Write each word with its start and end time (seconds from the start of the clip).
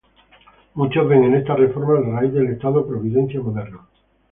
Muchos 0.73 1.07
ven 1.07 1.25
en 1.25 1.35
estas 1.35 1.59
reformas 1.59 2.01
la 2.01 2.21
raíz 2.21 2.33
del 2.33 2.47
estado 2.47 2.87
providencia 2.87 3.39
moderno. 3.39 3.85